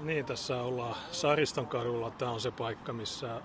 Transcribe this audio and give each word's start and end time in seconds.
Niin, 0.00 0.24
tässä 0.24 0.62
ollaan 0.62 0.96
Sariston 1.12 1.66
kadulla. 1.66 2.10
Tämä 2.10 2.30
on 2.30 2.40
se 2.40 2.50
paikka, 2.50 2.92
missä 2.92 3.40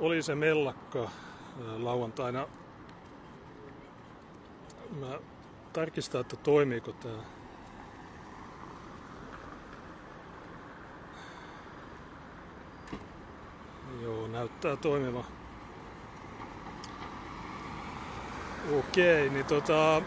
oli 0.00 0.22
se 0.22 0.34
mellakka 0.34 1.10
lauantaina. 1.78 2.46
Mä 5.00 5.18
tarkistan, 5.72 6.20
että 6.20 6.36
toimiiko 6.36 6.92
tämä. 6.92 7.22
Joo, 14.02 14.28
näyttää 14.28 14.76
toimiva. 14.76 15.24
Okei, 18.78 19.30
niin 19.30 19.46
tota, 19.46 20.02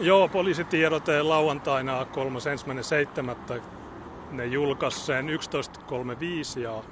joo, 0.00 0.28
poliisitiedote 0.28 1.22
lauantaina 1.22 2.04
3.1.7. 2.04 3.81
Ne 4.32 4.46
julkaisi 4.46 5.00
sen 5.00 5.28
11.35 6.56 6.60
ja 6.60 6.82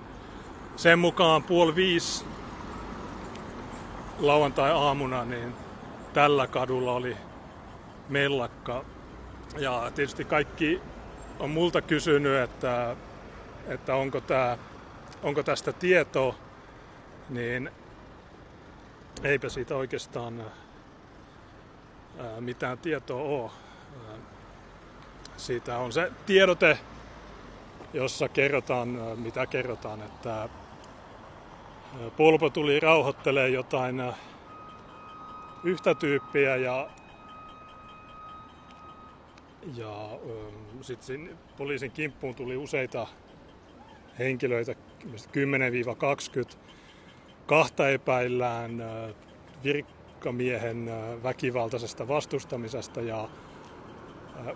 sen 0.76 0.98
mukaan 0.98 1.42
puoli 1.42 1.74
viisi 1.74 2.24
lauantai-aamuna 4.18 5.24
niin 5.24 5.54
tällä 6.12 6.46
kadulla 6.46 6.92
oli 6.92 7.16
mellakka. 8.08 8.84
Ja 9.58 9.92
tietysti 9.94 10.24
kaikki 10.24 10.80
on 11.38 11.50
multa 11.50 11.82
kysynyt, 11.82 12.38
että, 12.38 12.96
että 13.66 13.94
onko, 13.94 14.20
tää, 14.20 14.58
onko 15.22 15.42
tästä 15.42 15.72
tietoa, 15.72 16.34
niin 17.28 17.70
eipä 19.22 19.48
siitä 19.48 19.76
oikeastaan 19.76 20.44
mitään 22.40 22.78
tietoa 22.78 23.22
ole. 23.22 23.50
Siitä 25.36 25.78
on 25.78 25.92
se 25.92 26.12
tiedote, 26.26 26.78
jossa 27.94 28.28
kerrotaan, 28.28 28.88
mitä 29.16 29.46
kerrotaan, 29.46 30.02
että 30.02 30.48
Polpo 32.16 32.50
tuli 32.50 32.80
rauhoittelee 32.80 33.48
jotain 33.48 34.02
yhtä 35.64 35.94
tyyppiä 35.94 36.56
ja, 36.56 36.90
ja 39.76 40.08
sitten 40.80 41.38
poliisin 41.56 41.90
kimppuun 41.90 42.34
tuli 42.34 42.56
useita 42.56 43.06
henkilöitä, 44.18 44.74
10-20. 44.74 46.56
Kahta 47.46 47.88
epäillään 47.88 48.84
virkkamiehen 49.64 50.90
väkivaltaisesta 51.22 52.08
vastustamisesta 52.08 53.00
ja 53.00 53.28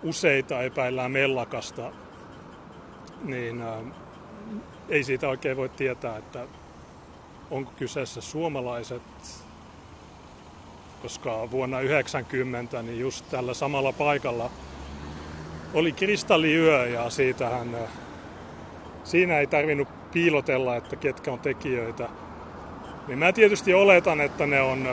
useita 0.03 0.63
epäillään 0.63 1.11
mellakasta, 1.11 1.93
niin 3.25 3.65
ei 4.89 5.05
siitä 5.05 5.29
oikein 5.29 5.57
voi 5.57 5.69
tietää, 5.69 6.17
että 6.17 6.47
onko 7.51 7.73
kyseessä 7.77 8.21
suomalaiset, 8.21 9.03
koska 11.03 11.51
vuonna 11.51 11.81
90 11.81 12.83
niin 12.83 13.01
just 13.01 13.25
tällä 13.31 13.55
samalla 13.55 13.93
paikalla 13.93 14.51
oli 15.75 15.93
kristalliyö 15.93 16.87
ja 16.87 17.11
siitähän 17.11 17.77
siinä 19.05 19.39
ei 19.39 19.47
tarvinnut 19.47 19.89
piilotella, 20.13 20.77
että 20.77 20.97
ketkä 20.97 21.33
on 21.33 21.41
tekijöitä. 21.41 22.09
Niin 23.09 23.19
mä 23.19 23.33
tietysti 23.33 23.75
oletan, 23.75 24.21
että 24.21 24.47
ne 24.47 24.61
on 24.61 24.89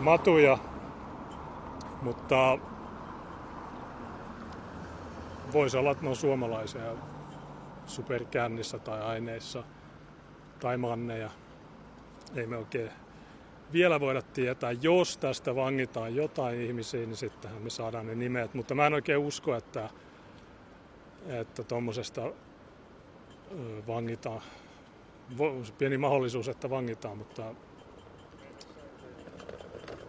matuja, 0.00 0.58
mutta 2.02 2.58
voisi 5.52 5.76
olla, 5.76 5.90
että 5.90 6.04
ne 6.04 6.10
on 6.10 6.16
suomalaisia 6.16 6.82
superkännissä 7.90 8.78
tai 8.78 9.00
aineissa 9.02 9.64
tai 10.60 10.76
manneja 10.76 11.30
ei 12.36 12.46
me 12.46 12.56
oikein 12.56 12.90
vielä 13.72 14.00
voida 14.00 14.22
tietää. 14.22 14.72
Jos 14.72 15.16
tästä 15.16 15.54
vangitaan 15.54 16.16
jotain 16.16 16.60
ihmisiä, 16.60 17.06
niin 17.06 17.16
sittenhän 17.16 17.62
me 17.62 17.70
saadaan 17.70 18.06
ne 18.06 18.14
nimet. 18.14 18.54
Mutta 18.54 18.74
mä 18.74 18.86
en 18.86 18.94
oikein 18.94 19.18
usko, 19.18 19.54
että, 19.54 19.90
että 21.26 21.64
tuommoisesta 21.64 22.32
vangitaan. 23.86 24.42
Pieni 25.78 25.98
mahdollisuus, 25.98 26.48
että 26.48 26.70
vangitaan, 26.70 27.18
mutta 27.18 27.54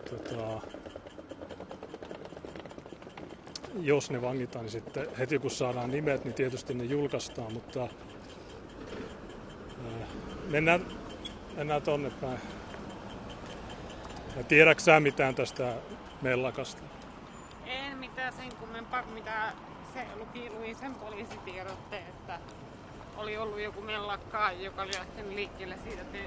tota, 0.10 0.62
jos 3.80 4.12
ne 4.12 4.22
vangitaan, 4.22 4.66
niin 4.66 4.72
sitten 4.72 5.08
heti 5.18 5.40
kun 5.40 5.52
saadaan 5.52 5.92
nimet, 5.92 6.24
niin 6.24 6.34
tietysti 6.34 6.74
ne 6.74 6.84
julkaistaan, 6.84 7.54
mutta 7.54 7.88
mennään 10.50 10.86
Mennään 11.56 11.82
tonne 11.82 12.10
päin. 12.10 12.40
Ja 14.38 14.44
tiedätkö 14.44 14.84
sä 14.84 15.00
mitään 15.00 15.36
tästä 15.36 15.74
mellakasta? 16.22 16.82
En 17.66 17.98
mitään 17.98 18.34
sen 18.34 18.56
kummempaa, 18.60 19.04
mitä 19.14 19.52
se 19.94 20.06
luki, 20.16 20.50
luin 20.50 20.76
sen 20.76 20.96
poliisitiedotteen, 20.96 22.08
että 22.08 22.40
oli 23.18 23.38
ollut 23.38 23.60
joku 23.62 23.82
mellakka, 23.82 24.52
joka 24.52 24.82
oli 24.82 24.92
lähtenyt 25.00 25.34
liikkeelle 25.34 25.78
siitä, 25.84 26.02
että 26.02 26.18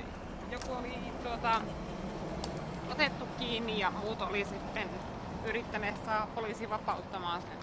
joku 0.50 0.72
oli 0.72 0.94
tuota, 1.22 1.60
otettu 2.90 3.26
kiinni 3.38 3.78
ja 3.78 3.90
muut 3.90 4.22
oli 4.22 4.44
sitten 4.44 4.88
yrittäneet 5.48 5.94
saada 6.04 6.26
poliisi 6.34 6.70
vapauttamaan 6.70 7.42
sen. 7.42 7.58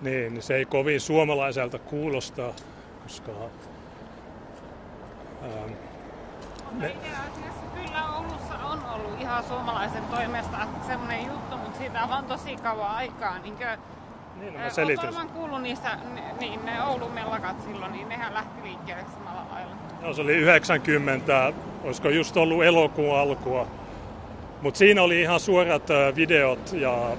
Niin, 0.00 0.42
se 0.42 0.54
ei 0.54 0.64
kovin 0.64 1.00
suomalaiselta 1.00 1.78
kuulosta, 1.78 2.52
koska 3.02 3.32
Ähm, 5.42 5.72
no 6.72 6.86
itse 6.86 7.08
asiassa 7.08 7.66
kyllä 7.74 8.16
Oulussa 8.16 8.54
on 8.64 8.78
ollut 8.94 9.20
ihan 9.20 9.44
suomalaisen 9.44 10.04
toimesta 10.04 10.56
semmoinen 10.86 11.26
juttu, 11.26 11.56
mutta 11.56 11.78
siitä 11.78 12.02
on 12.02 12.08
vaan 12.08 12.24
tosi 12.24 12.56
kauan 12.56 12.90
aikaa. 12.90 13.38
Niin 13.38 13.56
kuin, 13.56 13.68
niin, 14.36 14.54
no 14.54 14.60
mä 14.60 14.70
selitän. 14.70 15.04
varmaan 15.04 15.28
kuullut 15.28 15.62
niistä, 15.62 15.98
niin 16.40 16.64
ne 16.64 16.82
Oulun 16.82 17.12
mellakat 17.12 17.62
silloin, 17.64 17.92
niin 17.92 18.08
nehän 18.08 18.34
lähti 18.34 18.62
liikkeelle 18.62 19.04
samalla 19.14 19.46
lailla. 19.52 19.74
Joo, 20.02 20.14
se 20.14 20.22
oli 20.22 20.36
90, 20.36 21.52
olisiko 21.84 22.08
just 22.08 22.36
ollut 22.36 22.64
elokuun 22.64 23.18
alkua. 23.18 23.66
Mutta 24.62 24.78
siinä 24.78 25.02
oli 25.02 25.20
ihan 25.20 25.40
suorat 25.40 25.88
videot 26.16 26.72
ja 26.72 27.16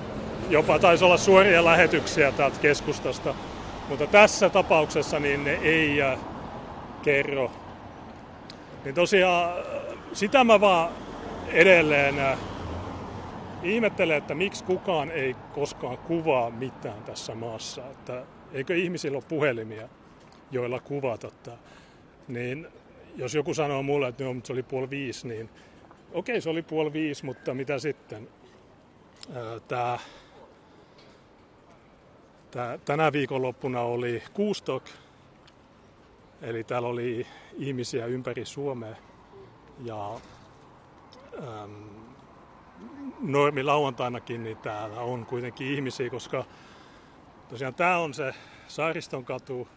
jopa 0.50 0.80
taisi 0.80 1.06
olla 1.06 1.18
suoria 1.18 1.66
lähetyksiä 1.66 2.32
täältä 2.32 2.60
keskustasta. 2.60 3.36
Mutta 3.90 4.08
tässä 4.08 4.50
tapauksessa 4.50 5.20
niin 5.20 5.44
ne 5.44 5.54
ei 5.54 5.98
kerro 7.02 7.52
niin 8.86 8.96
tosiaan 8.96 9.54
sitä 10.14 10.44
mä 10.44 10.62
vaan 10.62 10.92
edelleen 11.48 12.16
ihmettelen, 13.64 14.18
että 14.18 14.36
miksi 14.36 14.64
kukaan 14.64 15.12
ei 15.12 15.36
koskaan 15.54 15.98
kuvaa 15.98 16.50
mitään 16.50 17.04
tässä 17.04 17.36
maassa. 17.36 17.82
Että 17.88 18.24
eikö 18.54 18.76
ihmisillä 18.76 19.16
ole 19.16 19.24
puhelimia, 19.30 19.90
joilla 20.52 20.80
kuvata 20.80 21.32
tämä. 21.44 21.58
Niin 22.28 22.68
jos 23.16 23.36
joku 23.36 23.54
sanoo 23.54 23.84
mulle, 23.84 24.08
että 24.08 24.24
no, 24.24 24.36
se 24.44 24.54
oli 24.54 24.64
puoli 24.64 24.90
viisi, 24.90 25.28
niin 25.28 25.50
okei, 26.14 26.42
se 26.42 26.50
oli 26.50 26.62
puoli 26.62 26.94
viisi, 26.94 27.26
mutta 27.26 27.54
mitä 27.54 27.80
sitten? 27.80 28.30
Tämä, 29.68 30.00
tämä, 32.52 32.78
tänä 32.86 33.12
viikonloppuna 33.12 33.82
oli 33.82 34.24
Kuustok, 34.34 34.84
Eli 36.42 36.64
täällä 36.64 36.88
oli 36.88 37.28
ihmisiä 37.54 38.06
ympäri 38.06 38.46
Suomea 38.46 38.96
ja 39.84 40.20
ähm, 41.44 41.74
normi 43.20 43.64
lauantainakin 43.64 44.44
niin 44.44 44.58
täällä 44.58 45.00
on 45.00 45.26
kuitenkin 45.26 45.68
ihmisiä, 45.68 46.10
koska 46.10 46.46
tosiaan 47.50 47.76
tämä 47.76 47.98
on 47.98 48.14
se 48.14 48.34
Saariston 48.68 49.26
katu, 49.26 49.68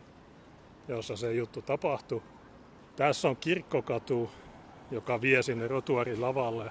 jossa 0.88 1.16
se 1.16 1.32
juttu 1.32 1.62
tapahtui. 1.62 2.22
Tässä 2.96 3.28
on 3.28 3.36
kirkkokatu, 3.36 4.30
joka 4.92 5.20
vie 5.20 5.42
sinne 5.42 5.68
rotuarin 5.68 6.20
lavalle. 6.20 6.70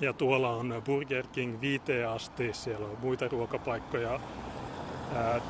Ja 0.00 0.12
tuolla 0.12 0.50
on 0.50 0.82
Burger 0.86 1.26
King 1.32 1.60
viiteen 1.60 2.08
asti, 2.08 2.52
siellä 2.52 2.86
on 2.86 2.96
muita 3.02 3.28
ruokapaikkoja 3.28 4.20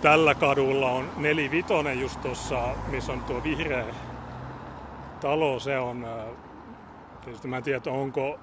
Tällä 0.02 0.34
kadulla 0.34 0.90
on 0.90 1.10
nelivitonen 1.16 2.00
just 2.00 2.20
tuossa, 2.20 2.74
missä 2.90 3.12
on 3.12 3.20
tuo 3.20 3.42
vihreä 3.44 3.84
talo. 5.20 5.60
Se 5.60 5.78
on, 5.78 6.06
tietysti 7.24 7.48
mä 7.48 7.56
en 7.56 7.62
tiedä, 7.62 7.80
onko, 7.90 8.38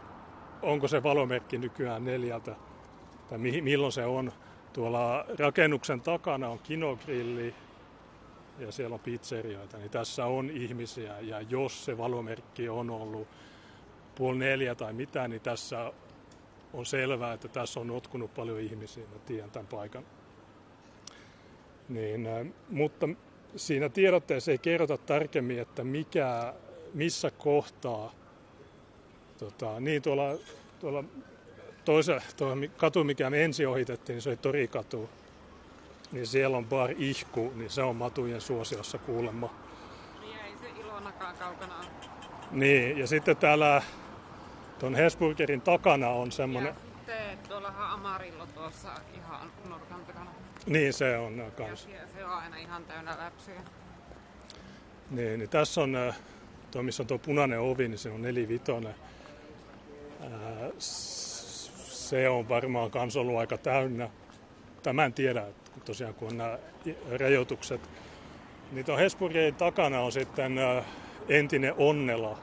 onko 0.62 0.88
se 0.88 1.04
valomerkki 1.04 1.57
nykyään 1.57 2.06
neljältä 2.06 2.56
tai 3.30 3.38
milloin 3.38 3.92
se 3.92 4.06
on. 4.06 4.31
Tuolla 4.74 5.25
rakennuksen 5.39 6.01
takana 6.01 6.50
on 6.50 6.60
kinogrilli 6.60 7.56
ja 8.60 8.72
siellä 8.72 8.94
on 8.94 9.00
pizzerioita, 9.00 9.78
niin 9.78 9.90
tässä 9.90 10.25
on 10.25 10.50
ihmisiä 10.50 11.19
ja 11.19 11.42
jos 11.42 11.86
se 11.86 11.98
valomerkki 11.98 12.69
on 12.69 12.90
ollut 12.90 13.28
puoli 14.16 14.38
neljä 14.38 14.75
tai 14.75 14.94
mitä, 14.94 15.28
niin 15.28 15.42
tässä 15.42 15.94
on 16.74 16.86
selvää, 16.86 17.34
että 17.34 17.48
tässä 17.48 17.80
on 17.80 17.88
notkunut 17.88 18.34
paljon 18.34 18.60
ihmisiä. 18.60 19.04
Mä 19.04 19.19
tiedän 19.25 19.52
tämän 19.52 19.68
paikan. 19.68 20.06
Niin, 21.90 22.28
mutta 22.69 23.10
siinä 23.56 23.90
tiedotteessa 23.90 24.52
ei 24.52 24.58
kerrota 24.58 24.98
tarkemmin, 24.98 25.60
että 25.60 25.84
mikä, 25.84 26.54
missä 26.94 27.31
kohtaa, 27.31 28.13
tota, 29.38 29.80
niin 29.80 30.01
tuolla, 30.01 30.38
tuolla 30.80 31.04
toisa, 31.86 32.22
tuo 32.38 32.56
katu, 32.78 33.04
mikä 33.04 33.30
me 33.30 33.46
ensin 33.46 33.68
ohitettiin, 33.68 34.13
niin 34.13 34.22
se 34.22 34.30
oli 34.30 34.38
Torikatu, 34.38 35.10
niin 36.12 36.28
siellä 36.28 36.57
on 36.57 36.66
bar 36.66 36.92
ihku, 36.98 37.54
niin 37.56 37.69
se 37.69 37.84
on 37.84 37.96
matujen 37.96 38.42
suosiossa 38.42 38.98
kuulemma. 38.98 39.50
Niin 40.22 40.40
ei 40.40 40.57
se 40.57 40.81
ilonakaan 40.81 41.36
kaukana 41.38 41.78
ole. 41.80 41.86
Niin, 42.52 42.98
ja 42.98 43.07
sitten 43.07 43.38
täällä 43.38 43.81
tuon 44.80 44.96
Hesburgerin 44.96 45.62
takana 45.62 46.10
on 46.10 46.31
semmoinen... 46.31 46.75
Ja 46.75 46.81
sitten 46.96 47.38
tuollahan 47.50 47.92
Amarillo 47.92 48.46
tuossa 48.46 48.90
ihan 49.13 49.52
nurkan 49.69 50.06
takana. 50.06 50.31
Niin, 50.66 50.94
se 50.94 51.18
on 51.18 51.52
kans. 51.57 51.88
Ja 51.94 52.08
se 52.08 52.25
on 52.25 52.31
aina 52.31 52.58
ihan 52.58 52.86
täynnä 52.86 53.18
läpsyjä. 53.18 53.62
Niin, 55.12 55.40
niin 55.40 55.50
tässä 55.50 55.81
on, 55.81 55.96
äh, 55.96 56.19
tuo 56.72 56.84
missä 56.84 57.04
on 57.04 57.08
tuo 57.08 57.18
punainen 57.18 57.60
ovi, 57.60 57.88
niin 57.88 57.98
se 57.98 58.10
on 58.10 58.22
nelivitonen. 58.22 58.96
Ää, 60.22 60.72
se 60.78 62.30
on 62.30 62.50
varmaan 62.50 62.92
kans 62.92 63.18
ollut 63.18 63.38
aika 63.38 63.58
täynnä. 63.58 64.10
Tämä 64.86 65.06
en 65.06 65.14
tiedä, 65.14 65.42
että 65.42 65.82
tosiaan 65.86 66.14
kun 66.14 66.28
on 66.28 66.38
nämä 66.38 66.58
rajoitukset. 67.20 67.82
Niin 68.72 68.86
tuon 68.86 69.00
Hesburgerin 69.00 69.56
takana 69.56 70.02
on 70.02 70.12
sitten 70.12 70.58
äh, 70.58 70.86
entinen 71.30 71.74
Onnela, 71.78 72.38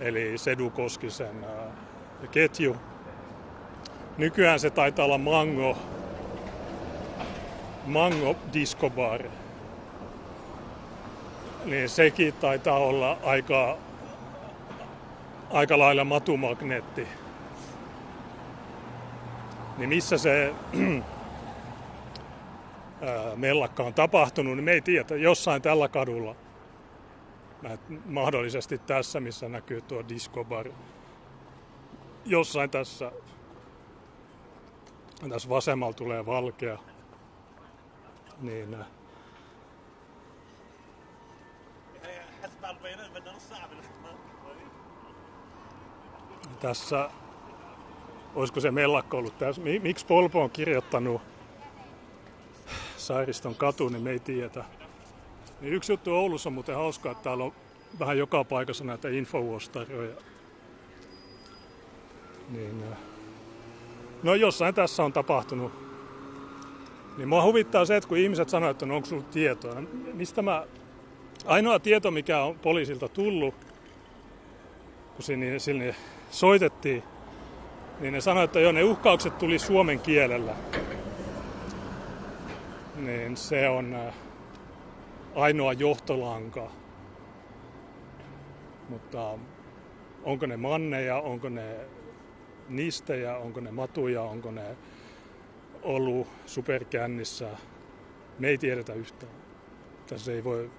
eli 0.00 0.38
Sedu 0.38 0.70
Koskisen 0.70 1.44
äh, 1.44 2.30
ketju. 2.30 2.76
Nykyään 4.18 4.60
se 4.60 4.70
taitaa 4.70 5.04
olla 5.04 5.18
Mango, 5.18 5.78
Mango 7.86 8.36
Disco 8.52 8.90
Bar. 8.90 9.22
Niin 11.64 11.88
sekin 11.88 12.34
taitaa 12.34 12.78
olla 12.78 13.18
aika, 13.22 13.78
aika 15.50 15.78
lailla 15.78 16.04
matumagneetti. 16.04 17.08
Niin 19.78 19.88
missä 19.88 20.18
se 20.18 20.54
mellakka 23.36 23.82
on 23.82 23.94
tapahtunut, 23.94 24.56
niin 24.56 24.64
me 24.64 24.72
ei 24.72 24.80
tiedä. 24.80 25.16
Jossain 25.16 25.62
tällä 25.62 25.88
kadulla 25.88 26.34
mahdollisesti 28.04 28.78
tässä, 28.78 29.20
missä 29.20 29.48
näkyy 29.48 29.80
tuo 29.80 30.04
discobar. 30.08 30.68
Jossain 32.24 32.70
tässä, 32.70 33.12
tässä 35.30 35.48
vasemmalla 35.48 35.94
tulee 35.94 36.26
valkea. 36.26 36.78
Niin, 38.40 38.76
tässä, 46.60 47.10
olisiko 48.34 48.60
se 48.60 48.70
mellakka 48.70 49.16
ollut 49.16 49.38
tässä? 49.38 49.62
Miksi 49.82 50.06
Polpo 50.06 50.42
on 50.42 50.50
kirjoittanut 50.50 51.22
Sairiston 53.08 53.54
katu, 53.54 53.88
niin 53.88 54.02
me 54.02 54.10
ei 54.10 54.18
tiedä. 54.18 54.64
Niin 55.60 55.72
yksi 55.72 55.92
juttu 55.92 56.14
Oulussa 56.14 56.48
on 56.48 56.52
muuten 56.52 56.74
hauskaa, 56.74 57.12
että 57.12 57.24
täällä 57.24 57.44
on 57.44 57.52
vähän 57.98 58.18
joka 58.18 58.44
paikassa 58.44 58.84
näitä 58.84 59.08
infovuostaroja. 59.08 60.14
Niin, 62.50 62.82
äh, 62.92 62.98
no 64.22 64.34
jossain 64.34 64.74
tässä 64.74 65.02
on 65.02 65.12
tapahtunut. 65.12 65.72
Niin 67.16 67.28
mua 67.28 67.42
huvittaa 67.42 67.84
se, 67.84 67.96
että 67.96 68.08
kun 68.08 68.18
ihmiset 68.18 68.48
sanoo, 68.48 68.70
että 68.70 68.86
no 68.86 68.96
onko 68.96 69.06
sinulla 69.06 69.28
tietoa. 69.30 69.74
No, 69.74 69.88
mistä 70.12 70.42
mä... 70.42 70.66
Ainoa 71.46 71.78
tieto, 71.78 72.10
mikä 72.10 72.42
on 72.42 72.58
poliisilta 72.58 73.08
tullut, 73.08 73.54
kun 75.14 75.24
sinne, 75.24 75.58
sinne 75.58 75.94
soitettiin, 76.30 77.02
niin 78.00 78.12
ne 78.12 78.20
sanoivat, 78.20 78.48
että 78.48 78.60
jo 78.60 78.72
ne 78.72 78.84
uhkaukset 78.84 79.38
tuli 79.38 79.58
suomen 79.58 80.00
kielellä. 80.00 80.54
Niin 82.98 83.36
se 83.36 83.68
on 83.68 83.94
äh, 83.94 84.14
ainoa 85.34 85.72
johtolanka. 85.72 86.70
Mutta 88.88 89.38
onko 90.22 90.46
ne 90.46 90.56
manneja, 90.56 91.16
onko 91.16 91.48
ne 91.48 91.76
nistejä, 92.68 93.36
onko 93.36 93.60
ne 93.60 93.70
matuja, 93.70 94.22
onko 94.22 94.50
ne 94.50 94.76
ollut 95.82 96.28
superkännissä, 96.46 97.48
me 98.38 98.48
ei 98.48 98.58
tiedetä 98.58 98.92
yhtään. 98.92 99.32
Tässä 100.06 100.32
ei 100.32 100.44
voi... 100.44 100.70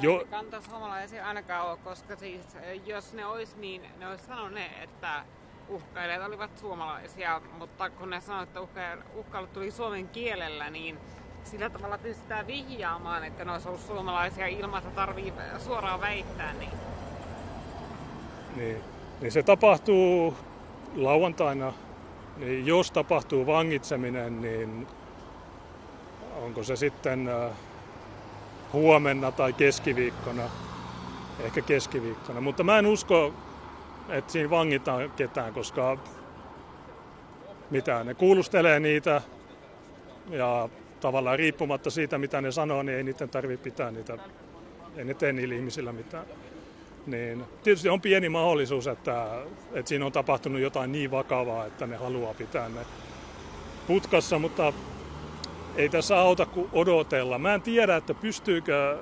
Jo... 0.00 0.24
Kantaa 0.30 0.60
suomalaisia 0.60 1.26
ainakaan 1.26 1.68
ole, 1.68 1.78
koska 1.84 2.16
siis, 2.16 2.56
jos 2.86 3.12
ne 3.12 3.26
olisi 3.26 3.58
niin, 3.58 3.82
ne 3.98 4.08
olisi 4.08 4.24
sanoneet, 4.24 4.82
että 4.82 5.24
uhkailijat 5.68 6.22
olivat 6.22 6.58
suomalaisia, 6.58 7.40
mutta 7.58 7.90
kun 7.90 8.10
ne 8.10 8.20
sanoivat, 8.20 8.48
että 8.48 8.60
uhkailut 9.14 9.52
tuli 9.52 9.70
suomen 9.70 10.08
kielellä, 10.08 10.70
niin 10.70 10.98
sillä 11.46 11.70
tavalla 11.70 11.98
pystytään 11.98 12.46
vihjaamaan, 12.46 13.24
että 13.24 13.44
ne 13.44 13.52
olisi 13.52 13.68
ollut 13.68 13.80
suomalaisia 13.80 14.46
ilman, 14.46 14.78
että 14.78 14.90
tarvii 14.94 15.32
suoraan 15.58 16.00
väittää. 16.00 16.52
Niin. 16.52 16.70
Niin, 18.56 18.76
niin 19.20 19.32
se 19.32 19.42
tapahtuu 19.42 20.34
lauantaina. 20.96 21.72
Niin 22.36 22.66
jos 22.66 22.90
tapahtuu 22.90 23.46
vangitseminen, 23.46 24.40
niin 24.40 24.86
onko 26.42 26.62
se 26.62 26.76
sitten 26.76 27.28
äh, 27.28 27.50
huomenna 28.72 29.32
tai 29.32 29.52
keskiviikkona, 29.52 30.42
ehkä 31.40 31.60
keskiviikkona. 31.60 32.40
Mutta 32.40 32.64
mä 32.64 32.78
en 32.78 32.86
usko, 32.86 33.32
että 34.08 34.32
siinä 34.32 34.50
vangitaan 34.50 35.10
ketään, 35.10 35.54
koska 35.54 35.98
mitä 37.70 38.04
ne 38.04 38.14
kuulustelee 38.14 38.80
niitä 38.80 39.22
ja 40.30 40.68
tavallaan 41.06 41.38
riippumatta 41.38 41.90
siitä, 41.90 42.18
mitä 42.18 42.40
ne 42.40 42.52
sanoo, 42.52 42.82
niin 42.82 42.96
ei 42.96 43.02
niiden 43.02 43.28
tarvitse 43.28 43.64
pitää 43.64 43.90
niitä, 43.90 44.18
ei 44.96 45.04
ne 45.04 45.14
tee 45.14 45.32
niillä 45.32 45.54
ihmisillä 45.54 45.92
mitään. 45.92 46.26
Niin, 47.06 47.44
tietysti 47.62 47.88
on 47.88 48.00
pieni 48.00 48.28
mahdollisuus, 48.28 48.86
että, 48.86 49.42
että 49.72 49.88
siinä 49.88 50.06
on 50.06 50.12
tapahtunut 50.12 50.60
jotain 50.60 50.92
niin 50.92 51.10
vakavaa, 51.10 51.66
että 51.66 51.86
ne 51.86 51.96
haluaa 51.96 52.34
pitää 52.34 52.68
ne 52.68 52.80
putkassa, 53.86 54.38
mutta 54.38 54.72
ei 55.76 55.88
tässä 55.88 56.18
auta 56.18 56.46
kuin 56.46 56.68
odotella. 56.72 57.38
Mä 57.38 57.54
en 57.54 57.62
tiedä, 57.62 57.96
että 57.96 58.14
pystyykö, 58.14 58.98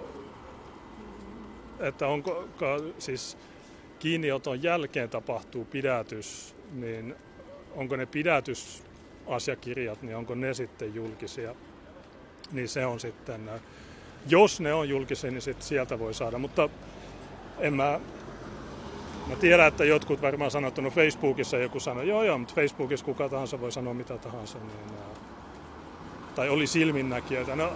että 1.81 2.07
onko 2.07 2.47
siis 2.99 3.37
kiinnioton 3.99 4.63
jälkeen 4.63 5.11
tapahtuu 5.11 5.65
pidätys, 5.65 6.57
niin 6.73 7.15
onko 7.75 7.97
ne 7.97 8.07
pidätysasiakirjat, 8.07 10.03
niin 10.03 10.17
onko 10.17 10.35
ne 10.35 10.55
sitten 10.55 10.95
julkisia 10.95 11.55
niin 12.55 12.69
se 12.69 12.87
on 12.87 13.01
sitten, 13.01 13.49
äh, 13.49 13.61
jos 14.27 14.61
ne 14.61 14.75
on 14.75 14.89
julkisia, 14.89 15.31
niin 15.31 15.43
sit 15.43 15.63
sieltä 15.63 15.99
voi 15.99 16.15
saada. 16.15 16.39
Mutta 16.39 16.69
en 17.59 17.75
mä, 17.75 18.01
mä 19.29 19.37
tiedän, 19.37 19.69
että 19.69 19.85
jotkut 19.85 20.23
varmaan 20.23 20.51
sanoo, 20.51 20.69
että 20.69 20.83
no 20.83 20.91
Facebookissa 20.91 21.57
joku 21.57 21.81
sanoi, 21.81 22.09
joo 22.09 22.23
joo, 22.23 22.39
mutta 22.39 22.55
Facebookissa 22.55 23.07
kuka 23.07 23.29
tahansa 23.29 23.61
voi 23.61 23.73
sanoa 23.73 23.95
mitä 23.95 24.19
tahansa. 24.19 24.59
Niin, 24.59 24.99
äh, 24.99 25.19
tai 26.35 26.49
oli 26.49 26.67
silminnäkijöitä. 26.67 27.57
No, 27.57 27.73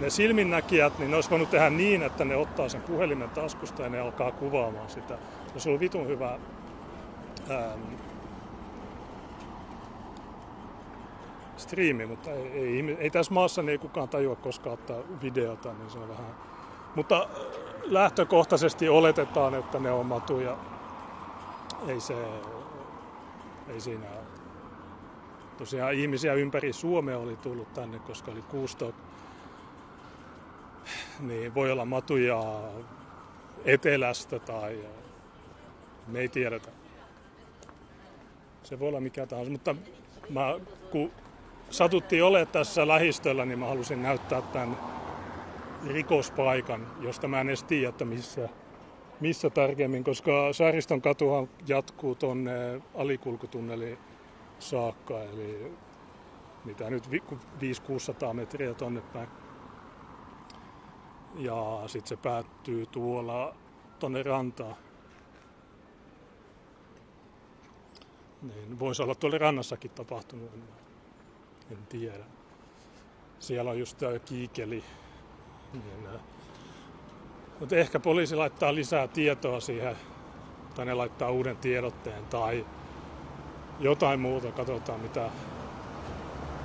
ne 0.00 0.10
silminnäkijät, 0.10 0.98
niin 0.98 1.10
ne 1.10 1.16
olisi 1.16 1.30
voinut 1.30 1.50
tehdä 1.50 1.70
niin, 1.70 2.02
että 2.02 2.24
ne 2.24 2.36
ottaa 2.36 2.68
sen 2.68 2.82
puhelimen 2.82 3.30
taskusta 3.30 3.82
ja 3.82 3.88
ne 3.88 4.00
alkaa 4.00 4.32
kuvaamaan 4.32 4.90
sitä. 4.90 5.18
Se 5.56 5.70
on 5.70 5.80
vitun 5.80 6.08
hyvä 6.08 6.38
ähm, 7.50 7.80
striimi, 11.60 12.06
mutta 12.06 12.30
ei, 12.30 12.52
ei, 12.52 12.96
ei 12.98 13.10
tässä 13.10 13.34
maassa 13.34 13.62
niin 13.62 13.70
ei 13.70 13.78
kukaan 13.78 14.08
tajua 14.08 14.36
koskaan 14.36 14.74
ottaa 14.74 14.96
videota, 15.22 15.72
niin 15.72 15.90
se 15.90 15.98
on 15.98 16.08
vähän... 16.08 16.34
Mutta 16.94 17.28
lähtökohtaisesti 17.84 18.88
oletetaan, 18.88 19.54
että 19.54 19.78
ne 19.78 19.90
on 19.90 20.06
matuja. 20.06 20.56
Ei 21.88 22.00
se... 22.00 22.14
Ei 23.68 23.80
siinä 23.80 24.06
Tosiaan 25.60 25.94
ihmisiä 25.94 26.34
ympäri 26.34 26.72
Suomea 26.72 27.18
oli 27.18 27.36
tullut 27.36 27.72
tänne, 27.72 27.98
koska 27.98 28.30
oli 28.30 28.42
kuusto. 28.42 28.94
Niin 31.20 31.54
voi 31.54 31.72
olla 31.72 31.84
matuja 31.84 32.42
etelästä 33.64 34.38
tai 34.38 34.84
me 36.06 36.20
ei 36.20 36.28
tiedetä. 36.28 36.70
Se 38.62 38.78
voi 38.78 38.88
olla 38.88 39.00
mikä 39.00 39.26
tahansa, 39.26 39.52
mutta 39.52 39.74
mä, 40.30 40.60
kun 40.90 41.10
satuttiin 41.70 42.24
ole 42.24 42.46
tässä 42.46 42.88
lähistöllä, 42.88 43.44
niin 43.44 43.58
mä 43.58 43.66
halusin 43.66 44.02
näyttää 44.02 44.42
tämän 44.42 44.76
rikospaikan, 45.86 46.86
josta 47.00 47.28
mä 47.28 47.40
en 47.40 47.48
edes 47.48 47.64
tiedä, 47.64 47.88
että 47.88 48.04
missä, 48.04 48.48
missä 49.20 49.50
tarkemmin, 49.50 50.04
koska 50.04 50.52
Saariston 50.52 51.02
katuhan 51.02 51.48
jatkuu 51.68 52.14
tuonne 52.14 52.82
alikulkutunneliin 52.94 53.98
saakka, 54.58 55.22
eli 55.22 55.72
mitä 56.64 56.90
nyt 56.90 57.06
500-600 57.08 57.12
metriä 58.32 58.74
tonne 58.74 59.00
päin. 59.00 59.28
Ja 61.34 61.82
sitten 61.86 62.08
se 62.08 62.16
päättyy 62.16 62.86
tuolla 62.86 63.54
tonne 63.98 64.22
rantaan. 64.22 64.74
Niin 68.42 68.78
voisi 68.78 69.02
olla 69.02 69.14
tuolla 69.14 69.38
rannassakin 69.38 69.90
tapahtunut, 69.90 70.50
en, 71.70 71.86
tiedä. 71.88 72.24
Siellä 73.38 73.70
on 73.70 73.78
just 73.78 73.98
tämä 73.98 74.18
kiikeli. 74.18 74.84
Niin, 75.72 76.20
mutta 77.60 77.76
ehkä 77.76 78.00
poliisi 78.00 78.36
laittaa 78.36 78.74
lisää 78.74 79.08
tietoa 79.08 79.60
siihen, 79.60 79.96
tai 80.74 80.84
ne 80.84 80.94
laittaa 80.94 81.30
uuden 81.30 81.56
tiedotteen, 81.56 82.26
tai 82.26 82.66
jotain 83.80 84.20
muuta, 84.20 84.52
katsotaan 84.52 85.00
mitä 85.00 85.30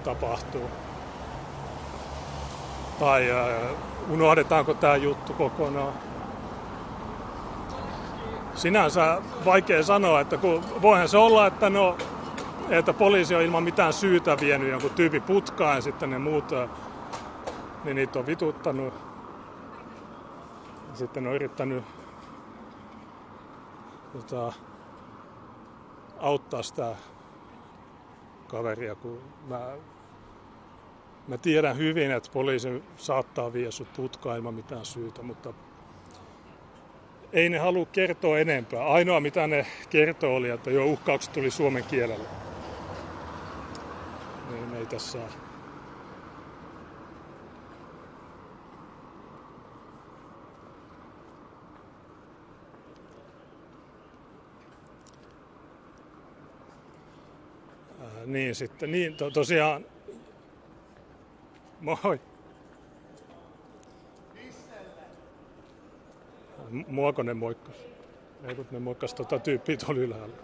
tapahtuu. 0.03 0.69
Tai 2.99 3.31
äh, 3.31 3.71
unohdetaanko 4.09 4.73
tämä 4.73 4.95
juttu 4.95 5.33
kokonaan. 5.33 5.93
Sinänsä 8.55 9.21
vaikea 9.45 9.83
sanoa, 9.83 10.21
että 10.21 10.37
kun, 10.37 10.63
voihan 10.81 11.09
se 11.09 11.17
olla, 11.17 11.47
että, 11.47 11.69
no, 11.69 11.97
että 12.69 12.93
poliisi 12.93 13.35
on 13.35 13.41
ilman 13.41 13.63
mitään 13.63 13.93
syytä 13.93 14.37
vienyt 14.41 14.69
jonkun 14.69 14.91
tyypin 14.91 15.21
putkaan 15.21 15.75
ja 15.75 15.81
sitten 15.81 16.09
ne 16.09 16.19
muut, 16.19 16.45
niin 17.83 17.95
niitä 17.95 18.19
on 18.19 18.25
vituttanut. 18.25 18.93
Sitten 20.93 21.23
ne 21.23 21.29
on 21.29 21.35
yrittänyt 21.35 21.83
tota, 24.13 24.53
auttaa 26.19 26.63
sitä 26.63 26.95
kaveria, 28.47 28.95
kun 28.95 29.21
mä, 29.47 29.59
mä 31.27 31.37
tiedän 31.37 31.77
hyvin, 31.77 32.11
että 32.11 32.29
poliisi 32.33 32.83
saattaa 32.97 33.53
vie 33.53 33.71
sut 33.71 33.93
putkaan 33.93 34.37
ilman 34.37 34.53
mitään 34.53 34.85
syytä, 34.85 35.21
mutta 35.21 35.53
ei 37.33 37.49
ne 37.49 37.57
halua 37.57 37.85
kertoa 37.85 38.39
enempää. 38.39 38.87
Ainoa 38.87 39.19
mitä 39.19 39.47
ne 39.47 39.65
kertoo 39.89 40.35
oli, 40.35 40.49
että 40.49 40.71
jo 40.71 40.85
uhkaukset 40.85 41.33
tuli 41.33 41.51
suomen 41.51 41.83
kielellä. 41.83 42.44
Ei 44.85 44.89
tässä 44.89 45.19
niin 58.25 58.55
sitten, 58.55 58.91
niin 58.91 59.15
to, 59.15 59.31
tosiaan, 59.31 59.85
moi. 61.81 62.19
Muako 66.87 67.23
ne 67.23 67.33
moikkas? 67.33 67.75
Ei 68.43 68.55
kun 68.55 68.67
ne 68.71 68.79
moikkas 68.79 69.13
tota 69.13 69.39
tyyppiä 69.39 69.77
tuolla 69.77 70.01
ylhäällä. 70.01 70.35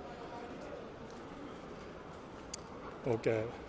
Okei. 3.05 3.45
Okay. 3.45 3.61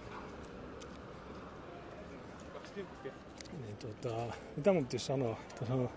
Niin 3.52 3.62
tota, 3.86 4.34
mitä 4.56 4.72
mun 4.72 4.84
piti 4.84 4.98
sanoa? 4.98 5.36
sanoa? 5.68 5.90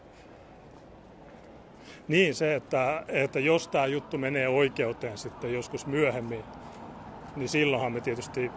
Niin 2.07 2.35
se, 2.35 2.55
että, 2.55 3.03
että 3.07 3.39
jos 3.39 3.67
tämä 3.67 3.85
juttu 3.85 4.17
menee 4.17 4.47
oikeuteen 4.47 5.17
sitten 5.17 5.53
joskus 5.53 5.85
myöhemmin, 5.85 6.43
niin 7.35 7.49
silloinhan 7.49 7.91
me 7.91 8.01
tietysti 8.01 8.51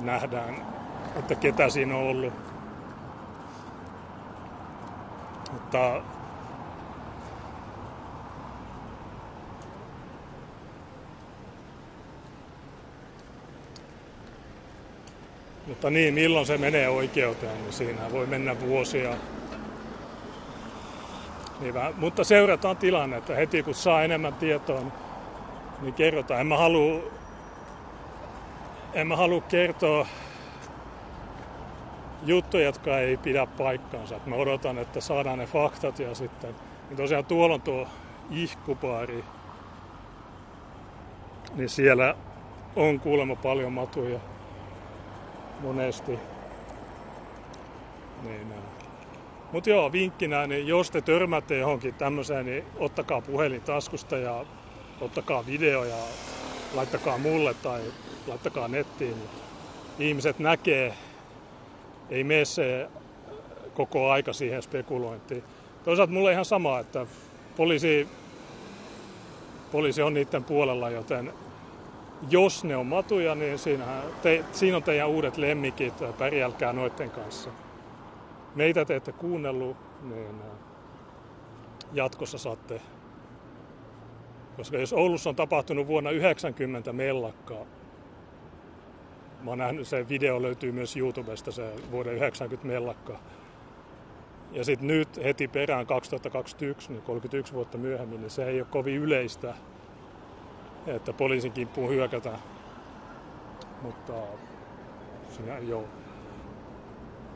nähdään, 0.00 0.66
että 1.16 1.34
ketä 1.34 1.68
siinä 1.68 1.96
on 1.96 2.02
ollut. 2.02 2.32
Mutta 5.52 6.02
Mutta 15.84 15.92
niin, 15.94 16.14
milloin 16.14 16.46
se 16.46 16.58
menee 16.58 16.88
oikeuteen, 16.88 17.62
niin 17.62 17.72
siinä 17.72 18.12
voi 18.12 18.26
mennä 18.26 18.60
vuosia. 18.60 19.14
Niin 21.60 21.74
vähän. 21.74 21.94
Mutta 21.96 22.24
seurataan 22.24 22.76
tilannetta. 22.76 23.34
Heti 23.34 23.62
kun 23.62 23.74
saa 23.74 24.02
enemmän 24.02 24.34
tietoa, 24.34 24.82
niin, 25.80 25.94
kerrotaan. 25.94 26.40
En 26.40 26.46
mä 26.46 26.56
halua 26.56 27.02
en 28.94 29.06
mä 29.06 29.16
halua 29.16 29.40
kertoa 29.40 30.06
juttuja, 32.22 32.64
jotka 32.64 32.98
ei 32.98 33.16
pidä 33.16 33.46
paikkaansa. 33.46 34.20
Mä 34.26 34.36
odotan, 34.36 34.78
että 34.78 35.00
saadaan 35.00 35.38
ne 35.38 35.46
faktat 35.46 35.98
ja 35.98 36.14
sitten... 36.14 36.54
Niin 36.88 36.96
tosiaan 36.96 37.24
tuolla 37.24 37.54
on 37.54 37.62
tuo 37.62 37.88
ihkupaari. 38.30 39.24
Niin 41.54 41.68
siellä 41.68 42.14
on 42.76 43.00
kuulemma 43.00 43.36
paljon 43.36 43.72
matuja 43.72 44.20
monesti. 45.60 46.18
Niin, 48.22 48.54
mutta 49.52 49.70
joo, 49.70 49.92
vinkkinä, 49.92 50.46
niin 50.46 50.66
jos 50.66 50.90
te 50.90 51.00
törmäätte 51.00 51.58
johonkin 51.58 51.94
tämmöiseen, 51.94 52.46
niin 52.46 52.64
ottakaa 52.78 53.20
puhelin 53.20 53.62
taskusta 53.62 54.16
ja 54.16 54.44
ottakaa 55.00 55.46
video 55.46 55.84
ja 55.84 55.96
laittakaa 56.74 57.18
mulle 57.18 57.54
tai 57.54 57.80
laittakaa 58.26 58.68
nettiin. 58.68 59.14
Niin 59.98 60.08
ihmiset 60.08 60.38
näkee, 60.38 60.94
ei 62.10 62.24
mene 62.24 62.44
se 62.44 62.88
koko 63.74 64.10
aika 64.10 64.32
siihen 64.32 64.62
spekulointiin. 64.62 65.42
Toisaalta 65.84 66.12
mulle 66.12 66.32
ihan 66.32 66.44
sama, 66.44 66.78
että 66.78 67.06
poliisi, 67.56 68.08
poliisi 69.72 70.02
on 70.02 70.14
niiden 70.14 70.44
puolella, 70.44 70.90
joten 70.90 71.32
jos 72.30 72.64
ne 72.64 72.76
on 72.76 72.86
matuja, 72.86 73.34
niin 73.34 73.58
siinä, 73.58 73.84
te, 74.22 74.44
siinä 74.52 74.76
on 74.76 74.82
teidän 74.82 75.08
uudet 75.08 75.36
lemmikit, 75.36 75.94
pärjälkää 76.18 76.72
noiden 76.72 77.10
kanssa. 77.10 77.50
Meitä 78.54 78.84
te 78.84 78.96
ette 78.96 79.12
kuunnellut, 79.12 79.76
niin 80.02 80.36
jatkossa 81.92 82.38
saatte 82.38 82.80
koska 84.56 84.76
jos 84.76 84.92
Oulussa 84.92 85.30
on 85.30 85.36
tapahtunut 85.36 85.86
vuonna 85.86 86.10
90 86.10 86.92
mellakkaa, 86.92 87.64
mä 89.42 89.50
oon 89.50 89.58
nähnyt, 89.58 89.88
se 89.88 90.08
video 90.08 90.42
löytyy 90.42 90.72
myös 90.72 90.96
YouTubesta, 90.96 91.52
se 91.52 91.72
vuoden 91.90 92.14
90 92.14 92.66
mellakka. 92.66 93.18
Ja 94.52 94.64
sitten 94.64 94.86
nyt 94.86 95.24
heti 95.24 95.48
perään 95.48 95.86
2021, 95.86 96.92
niin 96.92 97.02
31 97.02 97.52
vuotta 97.52 97.78
myöhemmin, 97.78 98.20
niin 98.20 98.30
se 98.30 98.44
ei 98.44 98.60
ole 98.60 98.68
kovin 98.70 98.96
yleistä, 98.96 99.54
että 100.86 101.12
poliisin 101.12 101.52
kimppuun 101.52 101.90
hyökätään. 101.90 102.38
Mutta 103.82 104.12
siinä, 105.28 105.58
joo. 105.58 105.84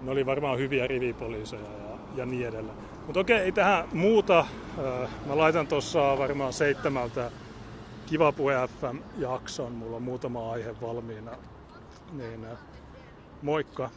Ne 0.02 0.11
oli 0.11 0.26
varmaan 0.26 0.59
hyviä 0.59 0.87
rivipoliiseja 0.87 1.62
ja, 1.62 1.99
ja 2.17 2.26
niin 2.26 2.49
edelleen. 2.49 2.78
Mutta 3.07 3.21
okei, 3.21 3.38
ei 3.38 3.52
tähän 3.52 3.88
muuta. 3.93 4.47
Mä 5.26 5.38
laitan 5.38 5.67
tuossa 5.67 6.19
varmaan 6.19 6.52
seitsemältä 6.52 7.31
Kiva 8.07 8.33
Puhe 8.33 8.55
FM-jakson. 8.81 9.73
Mulla 9.73 9.97
on 9.97 10.02
muutama 10.02 10.52
aihe 10.52 10.81
valmiina. 10.81 11.31
Niin, 12.12 12.47
moikka! 13.43 13.90